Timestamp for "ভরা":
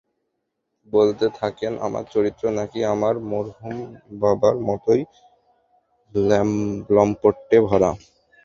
7.67-7.91